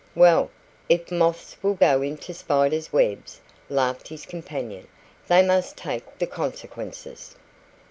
"Well, 0.15 0.49
if 0.89 1.11
moths 1.11 1.57
will 1.61 1.75
go 1.75 2.01
into 2.01 2.33
spiders' 2.33 2.91
webs," 2.91 3.39
laughed 3.69 4.07
his 4.07 4.25
companion, 4.25 4.87
"they 5.27 5.43
must 5.45 5.77
take 5.77 6.17
the 6.17 6.25
consequences." 6.25 7.35